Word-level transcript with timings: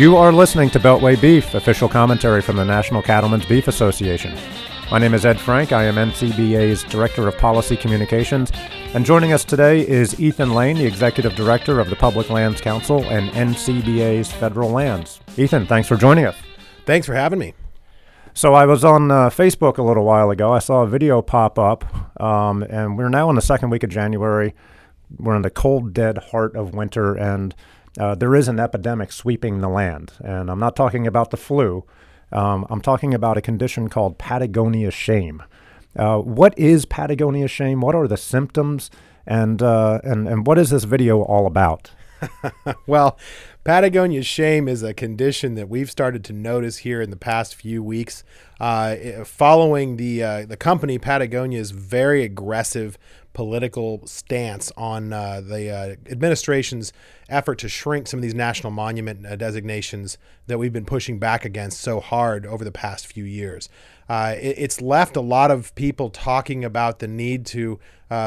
You 0.00 0.16
are 0.16 0.32
listening 0.32 0.70
to 0.70 0.80
Beltway 0.80 1.20
Beef, 1.20 1.52
official 1.52 1.86
commentary 1.86 2.40
from 2.40 2.56
the 2.56 2.64
National 2.64 3.02
Cattlemen's 3.02 3.44
Beef 3.44 3.68
Association. 3.68 4.34
My 4.90 4.98
name 4.98 5.12
is 5.12 5.26
Ed 5.26 5.38
Frank. 5.38 5.72
I 5.72 5.84
am 5.84 5.96
NCBA's 5.96 6.84
Director 6.84 7.28
of 7.28 7.36
Policy 7.36 7.76
Communications. 7.76 8.50
And 8.94 9.04
joining 9.04 9.34
us 9.34 9.44
today 9.44 9.86
is 9.86 10.18
Ethan 10.18 10.54
Lane, 10.54 10.76
the 10.76 10.86
Executive 10.86 11.34
Director 11.34 11.80
of 11.80 11.90
the 11.90 11.96
Public 11.96 12.30
Lands 12.30 12.62
Council 12.62 13.04
and 13.10 13.28
NCBA's 13.32 14.32
Federal 14.32 14.70
Lands. 14.70 15.20
Ethan, 15.36 15.66
thanks 15.66 15.86
for 15.86 15.96
joining 15.96 16.24
us. 16.24 16.36
Thanks 16.86 17.06
for 17.06 17.12
having 17.12 17.38
me. 17.38 17.52
So 18.32 18.54
I 18.54 18.64
was 18.64 18.86
on 18.86 19.10
uh, 19.10 19.28
Facebook 19.28 19.76
a 19.76 19.82
little 19.82 20.06
while 20.06 20.30
ago. 20.30 20.50
I 20.50 20.60
saw 20.60 20.80
a 20.80 20.86
video 20.86 21.20
pop 21.20 21.58
up, 21.58 22.18
um, 22.18 22.62
and 22.62 22.96
we're 22.96 23.10
now 23.10 23.28
in 23.28 23.36
the 23.36 23.42
second 23.42 23.68
week 23.68 23.82
of 23.82 23.90
January. 23.90 24.54
We're 25.18 25.36
in 25.36 25.42
the 25.42 25.50
cold, 25.50 25.92
dead 25.92 26.16
heart 26.30 26.56
of 26.56 26.72
winter, 26.72 27.14
and 27.14 27.54
uh, 27.98 28.14
there 28.14 28.34
is 28.34 28.48
an 28.48 28.60
epidemic 28.60 29.12
sweeping 29.12 29.60
the 29.60 29.68
land. 29.68 30.12
And 30.20 30.50
I'm 30.50 30.60
not 30.60 30.76
talking 30.76 31.06
about 31.06 31.30
the 31.30 31.36
flu. 31.36 31.84
Um, 32.32 32.66
I'm 32.70 32.80
talking 32.80 33.14
about 33.14 33.36
a 33.36 33.40
condition 33.40 33.88
called 33.88 34.18
Patagonia 34.18 34.90
shame. 34.90 35.42
Uh, 35.96 36.18
what 36.18 36.56
is 36.58 36.84
Patagonia 36.84 37.48
shame? 37.48 37.80
What 37.80 37.94
are 37.94 38.06
the 38.06 38.16
symptoms? 38.16 38.90
And, 39.26 39.62
uh, 39.62 40.00
and, 40.04 40.28
and 40.28 40.46
what 40.46 40.58
is 40.58 40.70
this 40.70 40.84
video 40.84 41.22
all 41.22 41.46
about? 41.46 41.90
well, 42.86 43.18
Patagonia 43.70 44.24
shame 44.24 44.66
is 44.66 44.82
a 44.82 44.92
condition 44.92 45.54
that 45.54 45.68
we've 45.68 45.88
started 45.88 46.24
to 46.24 46.32
notice 46.32 46.78
here 46.78 47.00
in 47.00 47.10
the 47.10 47.16
past 47.16 47.54
few 47.54 47.84
weeks. 47.84 48.24
Uh, 48.58 49.24
following 49.24 49.96
the 49.96 50.22
uh, 50.22 50.44
the 50.44 50.56
company 50.56 50.98
Patagonia's 50.98 51.70
very 51.70 52.22
aggressive 52.24 52.98
political 53.32 54.06
stance 54.06 54.70
on 54.76 55.12
uh, 55.12 55.40
the 55.40 55.70
uh, 55.70 55.96
administration's 56.10 56.92
effort 57.28 57.58
to 57.58 57.68
shrink 57.68 58.06
some 58.06 58.18
of 58.18 58.22
these 58.22 58.34
national 58.34 58.70
monument 58.70 59.24
uh, 59.24 59.34
designations 59.36 60.18
that 60.46 60.58
we've 60.58 60.72
been 60.72 60.84
pushing 60.84 61.18
back 61.18 61.44
against 61.44 61.80
so 61.80 62.00
hard 62.00 62.44
over 62.44 62.64
the 62.64 62.72
past 62.72 63.06
few 63.06 63.24
years. 63.24 63.70
Uh, 64.10 64.34
it, 64.38 64.56
it's 64.58 64.82
left 64.82 65.16
a 65.16 65.20
lot 65.20 65.50
of 65.50 65.74
people 65.74 66.10
talking 66.10 66.64
about 66.64 66.98
the 66.98 67.08
need 67.08 67.46
to 67.46 67.78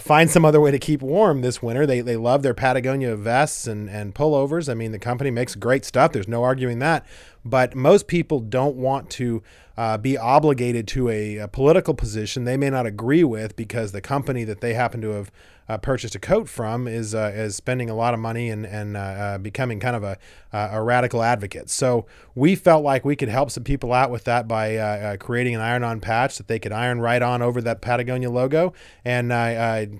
find 0.00 0.30
some 0.30 0.44
other 0.44 0.60
way 0.60 0.70
to 0.70 0.78
keep 0.78 1.00
warm 1.00 1.40
this 1.40 1.62
winter. 1.62 1.86
They, 1.86 2.02
they 2.02 2.16
love 2.16 2.42
their 2.42 2.52
Patagonia 2.52 3.16
vests 3.16 3.66
and, 3.66 3.88
and 3.88 4.14
pullovers. 4.14 4.70
I 4.70 4.74
mean, 4.74 4.92
the 4.92 4.98
company 4.98 5.29
makes 5.30 5.54
great 5.54 5.84
stuff. 5.84 6.12
There's 6.12 6.28
no 6.28 6.42
arguing 6.42 6.78
that. 6.80 7.06
But 7.44 7.74
most 7.74 8.06
people 8.06 8.40
don't 8.40 8.76
want 8.76 9.10
to 9.10 9.42
uh, 9.76 9.96
be 9.96 10.18
obligated 10.18 10.86
to 10.88 11.08
a, 11.08 11.38
a, 11.38 11.48
political 11.48 11.94
position 11.94 12.44
they 12.44 12.58
may 12.58 12.68
not 12.68 12.84
agree 12.84 13.24
with 13.24 13.56
because 13.56 13.92
the 13.92 14.02
company 14.02 14.44
that 14.44 14.60
they 14.60 14.74
happen 14.74 15.00
to 15.00 15.10
have 15.10 15.32
uh, 15.70 15.78
purchased 15.78 16.16
a 16.16 16.18
coat 16.18 16.48
from 16.48 16.88
is 16.88 17.14
uh, 17.14 17.30
is 17.32 17.54
spending 17.54 17.88
a 17.88 17.94
lot 17.94 18.12
of 18.12 18.18
money 18.18 18.50
and 18.50 18.66
and 18.66 18.96
uh, 18.96 19.00
uh, 19.00 19.38
becoming 19.38 19.78
kind 19.78 19.94
of 19.94 20.02
a 20.02 20.18
a 20.52 20.82
radical 20.82 21.22
advocate. 21.22 21.70
So 21.70 22.06
we 22.34 22.56
felt 22.56 22.82
like 22.82 23.04
we 23.04 23.14
could 23.14 23.28
help 23.28 23.52
some 23.52 23.62
people 23.62 23.92
out 23.92 24.10
with 24.10 24.24
that 24.24 24.48
by 24.48 24.74
uh, 24.74 25.16
creating 25.16 25.54
an 25.54 25.60
iron-on 25.60 26.00
patch 26.00 26.38
that 26.38 26.48
they 26.48 26.58
could 26.58 26.72
iron 26.72 27.00
right 27.00 27.22
on 27.22 27.40
over 27.40 27.60
that 27.62 27.80
Patagonia 27.80 28.30
logo 28.30 28.72
and 29.04 29.30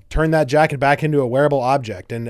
turn 0.09 0.31
that 0.31 0.47
jacket 0.47 0.77
back 0.77 1.03
into 1.03 1.21
a 1.21 1.27
wearable 1.27 1.61
object. 1.61 2.11
And 2.11 2.25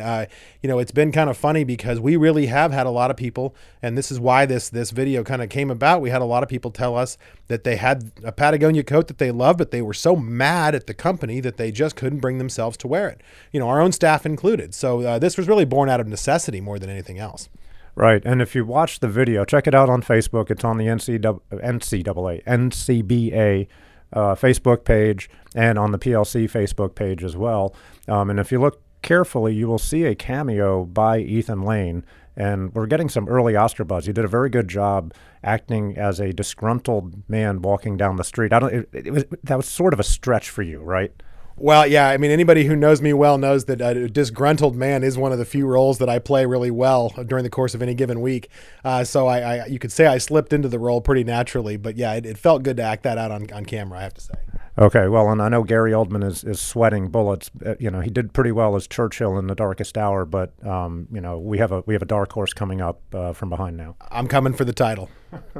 you 0.62 0.68
know, 0.68 0.78
it's 0.78 0.92
been 0.92 1.12
kind 1.12 1.32
of 1.32 1.36
funny 1.36 1.64
because 1.64 2.00
we 2.00 2.16
really 2.16 2.46
have 2.46 2.72
had 2.72 2.86
a 2.86 2.92
lot 2.92 3.10
of 3.10 3.18
people, 3.18 3.56
and 3.82 3.98
this 3.98 4.12
is 4.12 4.20
why 4.20 4.46
this 4.46 4.70
this 4.70 4.92
video 4.92 5.24
kind 5.24 5.42
of 5.42 5.50
came 5.50 5.72
about. 5.72 6.00
We 6.00 6.12
had 6.12 6.22
a 6.22 6.26
lot 6.26 6.44
of 6.44 6.50
people 6.50 6.70
tell 6.70 6.96
us 6.96 7.18
that 7.52 7.64
they 7.64 7.76
had 7.76 8.12
a 8.24 8.32
Patagonia 8.32 8.84
coat 8.84 9.08
that 9.08 9.18
they 9.18 9.32
loved, 9.32 9.58
but 9.58 9.72
they 9.72 9.82
were 9.82 9.94
so 9.94 10.16
mad 10.16 10.74
at 10.74 10.88
the 10.88 10.94
company 10.94 11.40
that 11.42 11.58
they 11.58 11.72
just 11.72 11.96
couldn't 11.96 12.20
bring 12.20 12.38
themselves 12.38 12.78
to 12.78 12.88
wear 12.88 13.08
it 13.08 13.22
you 13.52 13.60
know, 13.60 13.68
our 13.68 13.82
own 13.82 13.92
staff 13.92 14.26
included. 14.26 14.74
So 14.74 15.02
uh, 15.02 15.20
this 15.20 15.38
was 15.38 15.48
really 15.48 15.66
born 15.66 15.90
out 15.90 16.00
of 16.00 16.08
necessity 16.08 16.62
more 16.62 16.80
than 16.80 16.90
anything 16.90 17.20
else. 17.20 17.50
Right. 17.96 18.22
And 18.26 18.42
if 18.42 18.56
you 18.56 18.66
watch 18.66 19.00
the 19.00 19.10
video, 19.10 19.44
check 19.44 19.68
it 19.68 19.76
out 19.76 19.90
on 19.90 20.02
Facebook. 20.02 20.50
It's 20.50 20.64
on 20.64 20.78
the 20.78 20.86
NCAA, 20.86 21.42
NCAA 21.52 22.44
NCBA 22.46 23.68
uh, 24.14 24.36
Facebook 24.36 24.86
page 24.86 25.30
and 25.56 25.78
on 25.78 25.92
the 25.92 26.00
PLC 26.00 26.50
Facebook 26.50 26.96
page 26.96 27.24
as 27.24 27.36
well. 27.36 27.76
Um, 28.08 28.30
and 28.30 28.40
if 28.40 28.52
you 28.52 28.60
look 28.60 28.82
carefully, 29.02 29.54
you 29.54 29.68
will 29.68 29.80
see 29.80 30.06
a 30.06 30.16
cameo 30.16 30.86
by 30.86 31.20
Ethan 31.20 31.64
Lane. 31.64 32.04
And 32.36 32.74
we're 32.74 32.88
getting 32.88 33.10
some 33.10 33.28
early 33.28 33.56
Oscar 33.56 33.84
buzz. 33.84 34.06
He 34.06 34.14
did 34.14 34.24
a 34.24 34.28
very 34.28 34.50
good 34.50 34.68
job 34.68 35.14
acting 35.44 35.98
as 35.98 36.20
a 36.20 36.32
disgruntled 36.32 37.30
man 37.30 37.62
walking 37.62 37.98
down 37.98 38.16
the 38.16 38.24
street. 38.24 38.54
I 38.54 38.60
don't. 38.60 38.74
It, 38.74 38.90
it 38.94 39.12
was 39.12 39.26
that 39.44 39.58
was 39.58 39.68
sort 39.68 39.94
of 39.94 40.00
a 40.00 40.04
stretch 40.04 40.50
for 40.50 40.62
you, 40.62 40.80
right? 40.80 41.12
Well, 41.58 41.86
yeah, 41.86 42.08
I 42.10 42.18
mean, 42.18 42.32
anybody 42.32 42.64
who 42.66 42.76
knows 42.76 43.02
me 43.02 43.14
well 43.14 43.38
knows 43.38 43.66
that 43.66 43.82
a 43.82 44.08
disgruntled 44.08 44.76
man 44.76 45.04
is 45.04 45.18
one 45.18 45.32
of 45.32 45.38
the 45.38 45.46
few 45.46 45.68
roles 45.68 46.00
that 46.00 46.10
I 46.10 46.18
play 46.18 46.46
really 46.46 46.72
well 46.72 47.10
during 47.28 47.44
the 47.44 47.52
course 47.52 47.76
of 47.76 47.84
any 47.84 47.94
given 47.94 48.22
week. 48.22 48.50
Uh, 48.84 49.04
so 49.04 49.28
I, 49.28 49.58
I, 49.58 49.66
you 49.68 49.78
could 49.78 49.92
say 49.92 50.08
I 50.08 50.18
slipped 50.18 50.54
into 50.54 50.70
the 50.70 50.80
role 50.80 51.02
pretty 51.02 51.24
naturally, 51.24 51.78
but 51.78 51.98
yeah, 51.98 52.14
it, 52.14 52.26
it 52.26 52.38
felt 52.40 52.64
good 52.64 52.78
to 52.78 52.84
act 52.84 53.04
that 53.04 53.20
out 53.20 53.30
on, 53.30 53.52
on 53.52 53.66
camera, 53.66 54.00
I 54.00 54.04
have 54.04 54.14
to 54.16 54.22
say. 54.22 54.34
Okay, 54.80 55.10
well, 55.10 55.30
and 55.30 55.42
I 55.42 55.50
know 55.50 55.64
Gary 55.64 55.92
Oldman 55.92 56.24
is, 56.24 56.46
is 56.46 56.62
sweating 56.62 57.10
bullets. 57.10 57.52
Uh, 57.66 57.76
you 57.78 57.92
know, 57.92 58.00
he 58.00 58.10
did 58.10 58.34
pretty 58.34 58.54
well 58.54 58.78
as 58.78 58.88
Churchill 58.88 59.38
in 59.38 59.48
The 59.48 59.56
Darkest 59.56 59.98
Hour, 59.98 60.24
but 60.24 60.54
um, 60.66 61.08
you 61.12 61.20
know, 61.20 61.38
we 61.38 61.58
have 61.58 61.74
a 61.74 61.82
we 61.86 61.94
have 61.94 62.02
a 62.02 62.06
dark 62.06 62.32
horse 62.32 62.54
coming 62.54 62.80
up 62.80 63.02
uh, 63.14 63.34
from 63.34 63.50
behind 63.50 63.76
now. 63.76 63.98
I'm 64.10 64.28
coming 64.28 64.54
for 64.54 64.64
the 64.64 64.72
title. 64.72 65.10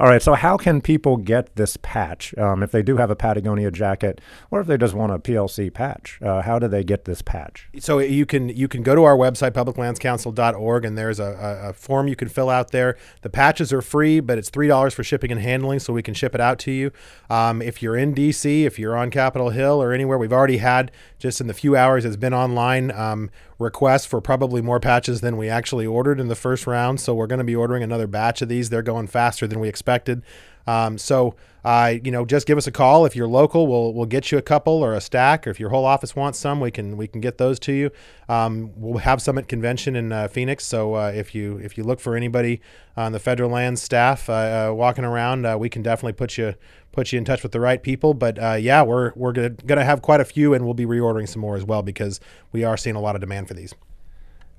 All 0.00 0.08
right, 0.08 0.22
so 0.22 0.34
how 0.34 0.56
can 0.56 0.80
people 0.80 1.16
get 1.16 1.54
this 1.56 1.76
patch 1.82 2.36
um, 2.38 2.62
if 2.62 2.70
they 2.70 2.82
do 2.82 2.96
have 2.96 3.10
a 3.10 3.16
Patagonia 3.16 3.70
jacket, 3.70 4.20
or 4.50 4.60
if 4.60 4.68
they 4.68 4.76
just 4.76 4.94
want 4.94 5.12
a 5.12 5.18
PLC 5.18 5.72
patch? 5.72 6.20
Uh, 6.22 6.42
how 6.42 6.58
do 6.60 6.68
they 6.68 6.84
get 6.84 7.04
this 7.04 7.20
patch? 7.20 7.68
So 7.80 7.98
you 7.98 8.26
can 8.26 8.48
you 8.48 8.68
can 8.68 8.84
go 8.84 8.94
to 8.94 9.02
our 9.02 9.16
website 9.16 9.52
publiclandscouncil.org, 9.52 10.84
and 10.84 10.96
there's 10.96 11.18
a, 11.18 11.24
a, 11.64 11.70
a 11.70 11.72
form 11.72 12.06
you 12.06 12.16
can 12.16 12.28
fill 12.28 12.48
out 12.48 12.70
there. 12.70 12.96
The 13.22 13.30
patches 13.30 13.72
are 13.72 13.82
free, 13.82 14.20
but 14.20 14.38
it's 14.38 14.50
three 14.50 14.68
dollars 14.68 14.94
for 14.94 15.02
shipping 15.02 15.32
and 15.32 15.40
handling, 15.40 15.80
so 15.80 15.92
we 15.92 16.02
can 16.02 16.14
ship 16.14 16.32
it 16.32 16.40
out 16.40 16.60
to 16.60 16.70
you. 16.70 16.92
Um, 17.28 17.60
if 17.60 17.82
you're 17.82 17.96
in 17.96 18.14
DC 18.14 18.51
if 18.52 18.78
you're 18.78 18.96
on 18.96 19.10
Capitol 19.10 19.50
Hill 19.50 19.82
or 19.82 19.92
anywhere. 19.92 20.18
We've 20.18 20.32
already 20.32 20.58
had, 20.58 20.90
just 21.18 21.40
in 21.40 21.46
the 21.46 21.54
few 21.54 21.76
hours 21.76 22.04
it's 22.04 22.16
been 22.16 22.34
online, 22.34 22.90
um, 22.92 23.30
requests 23.58 24.06
for 24.06 24.20
probably 24.20 24.60
more 24.60 24.80
patches 24.80 25.20
than 25.20 25.36
we 25.36 25.48
actually 25.48 25.86
ordered 25.86 26.20
in 26.20 26.28
the 26.28 26.34
first 26.34 26.66
round. 26.66 27.00
So 27.00 27.14
we're 27.14 27.26
going 27.26 27.38
to 27.38 27.44
be 27.44 27.56
ordering 27.56 27.82
another 27.82 28.06
batch 28.06 28.42
of 28.42 28.48
these. 28.48 28.70
They're 28.70 28.82
going 28.82 29.06
faster 29.06 29.46
than 29.46 29.60
we 29.60 29.68
expected. 29.68 30.22
Um, 30.66 30.98
so, 30.98 31.34
uh, 31.64 31.94
you 32.02 32.10
know, 32.10 32.24
just 32.24 32.46
give 32.46 32.58
us 32.58 32.66
a 32.66 32.72
call 32.72 33.06
if 33.06 33.14
you're 33.14 33.28
local. 33.28 33.66
We'll 33.66 33.92
we'll 33.92 34.06
get 34.06 34.32
you 34.32 34.38
a 34.38 34.42
couple 34.42 34.82
or 34.84 34.94
a 34.94 35.00
stack, 35.00 35.46
or 35.46 35.50
if 35.50 35.60
your 35.60 35.70
whole 35.70 35.84
office 35.84 36.16
wants 36.16 36.38
some, 36.38 36.60
we 36.60 36.70
can 36.70 36.96
we 36.96 37.06
can 37.06 37.20
get 37.20 37.38
those 37.38 37.58
to 37.60 37.72
you. 37.72 37.90
Um, 38.28 38.72
we'll 38.76 38.98
have 38.98 39.22
some 39.22 39.38
at 39.38 39.48
convention 39.48 39.94
in 39.94 40.12
uh, 40.12 40.28
Phoenix. 40.28 40.66
So 40.66 40.94
uh, 40.94 41.12
if 41.14 41.34
you 41.34 41.58
if 41.58 41.78
you 41.78 41.84
look 41.84 42.00
for 42.00 42.16
anybody 42.16 42.60
on 42.96 43.12
the 43.12 43.20
federal 43.20 43.50
land 43.50 43.78
staff 43.78 44.28
uh, 44.28 44.32
uh, 44.70 44.74
walking 44.74 45.04
around, 45.04 45.46
uh, 45.46 45.56
we 45.56 45.68
can 45.68 45.82
definitely 45.82 46.14
put 46.14 46.36
you 46.36 46.54
put 46.90 47.12
you 47.12 47.18
in 47.18 47.24
touch 47.24 47.42
with 47.42 47.52
the 47.52 47.60
right 47.60 47.82
people. 47.82 48.12
But 48.14 48.36
yeah, 48.60 48.82
we're 48.82 49.12
we're 49.14 49.32
gonna, 49.32 49.50
gonna 49.50 49.84
have 49.84 50.02
quite 50.02 50.20
a 50.20 50.24
few, 50.24 50.54
and 50.54 50.64
we'll 50.64 50.74
be 50.74 50.86
reordering 50.86 51.28
some 51.28 51.40
more 51.40 51.56
as 51.56 51.64
well 51.64 51.82
because 51.82 52.20
we 52.50 52.64
are 52.64 52.76
seeing 52.76 52.96
a 52.96 53.00
lot 53.00 53.14
of 53.14 53.20
demand 53.20 53.48
for 53.48 53.54
these. 53.54 53.74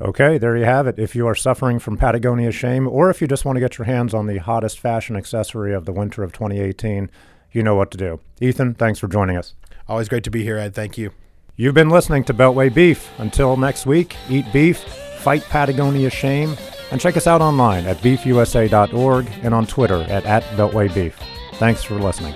Okay, 0.04 0.38
there 0.38 0.58
you 0.58 0.66
have 0.66 0.86
it. 0.86 1.00
If 1.00 1.16
you 1.16 1.26
are 1.28 1.36
suffering 1.36 1.80
from 1.80 1.96
Patagonia 1.96 2.52
shame, 2.52 2.90
or 2.90 3.10
if 3.10 3.22
you 3.22 3.28
just 3.28 3.46
want 3.46 3.56
to 3.56 3.62
get 3.62 3.78
your 3.78 3.86
hands 3.86 4.14
on 4.14 4.28
the 4.28 4.38
hottest 4.40 4.78
fashion 4.78 5.16
accessory 5.16 5.74
of 5.74 5.86
the 5.86 5.94
winter 5.94 6.24
of 6.24 6.34
2018, 6.34 7.10
you 7.54 7.64
know 7.64 7.76
what 7.76 7.90
to 7.92 7.98
do. 7.98 8.20
Ethan, 8.42 8.74
thanks 8.74 9.00
for 9.00 9.08
joining 9.08 9.38
us. 9.38 9.54
Always 9.88 10.10
great 10.10 10.26
to 10.26 10.30
be 10.30 10.44
here, 10.44 10.58
Ed. 10.58 10.76
Thank 10.76 10.98
you. 10.98 11.12
You've 11.56 11.74
been 11.74 11.90
listening 11.90 12.26
to 12.26 12.34
Beltway 12.34 12.74
Beef. 12.74 13.10
Until 13.18 13.56
next 13.56 13.86
week, 13.86 14.18
eat 14.28 14.52
beef, 14.52 14.80
fight 15.20 15.44
Patagonia 15.44 16.10
shame, 16.10 16.58
and 16.92 17.00
check 17.00 17.16
us 17.16 17.28
out 17.28 17.42
online 17.42 17.86
at 17.86 17.98
beefusa.org 17.98 19.28
and 19.42 19.54
on 19.54 19.66
Twitter 19.66 20.02
at, 20.04 20.26
at 20.26 20.44
Beltway 20.58 20.94
Beef. 20.94 21.18
Thanks 21.54 21.82
for 21.82 21.96
listening. 21.96 22.36